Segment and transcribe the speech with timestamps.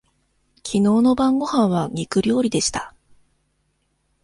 [0.63, 2.95] きのうの晩ごはんは肉料理でした。